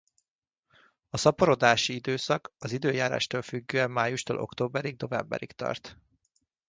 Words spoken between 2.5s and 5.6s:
az időjárástól függően májustól októberig-novemberig